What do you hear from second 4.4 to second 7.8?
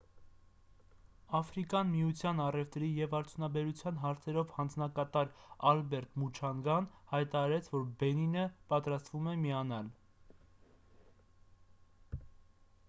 հանձնակատար ալբերտ մուչանգան հայտարարեց